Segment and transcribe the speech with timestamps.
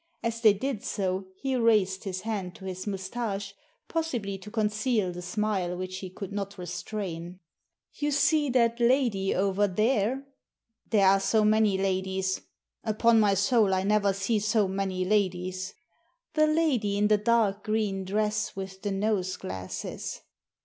[0.23, 3.53] As they did so he raised his hand to his moustache,
[3.87, 7.39] possibly to conceal the smile which he could not restrain."
[7.99, 10.25] You see that lady over there?"
[10.67, 12.41] *' There are so many ladies.
[12.83, 15.75] Upon my soul, I never see so many ladies.""
[16.33, 20.19] The lady in the dark green dress with the nose glasses."